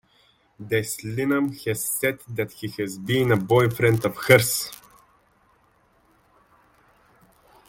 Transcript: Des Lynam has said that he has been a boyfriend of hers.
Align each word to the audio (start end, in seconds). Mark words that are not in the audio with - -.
Des 0.57 0.97
Lynam 1.03 1.51
has 1.67 1.85
said 1.85 2.17
that 2.27 2.51
he 2.53 2.69
has 2.81 2.97
been 2.97 3.31
a 3.31 3.37
boyfriend 3.37 4.03
of 4.03 4.17
hers. 4.17 4.71